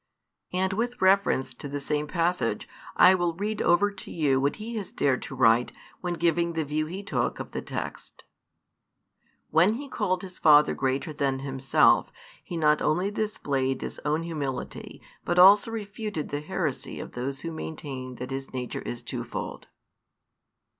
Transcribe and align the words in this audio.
And 0.51 0.73
with 0.73 0.99
reference 0.99 1.53
to 1.53 1.69
the 1.69 1.79
same 1.79 2.07
passage, 2.07 2.67
I 2.95 3.13
will 3.13 3.35
read 3.35 3.61
over 3.61 3.91
to 3.91 4.09
you 4.09 4.41
what 4.41 4.55
he 4.55 4.75
has 4.77 4.91
dared 4.91 5.21
to 5.21 5.35
write 5.35 5.73
when 5.99 6.15
giving 6.15 6.53
the 6.53 6.65
view 6.65 6.87
he 6.87 7.03
took 7.03 7.39
of 7.39 7.51
the 7.51 7.61
text: 7.61 8.23
"When 9.51 9.75
He 9.75 9.87
called 9.87 10.23
His 10.23 10.39
Father 10.39 10.73
greater 10.73 11.13
than 11.13 11.41
Himself, 11.41 12.11
He 12.43 12.57
not 12.57 12.81
only 12.81 13.11
displayed 13.11 13.81
His 13.81 13.99
own 14.03 14.23
humility 14.23 15.03
but 15.23 15.37
also 15.37 15.69
refuted 15.69 16.29
the 16.29 16.41
heresy 16.41 16.99
of 16.99 17.11
those 17.11 17.41
who 17.41 17.51
maintain 17.51 18.15
that 18.15 18.31
His 18.31 18.51
nature 18.51 18.81
is 18.81 19.03
twofold." 19.03 19.67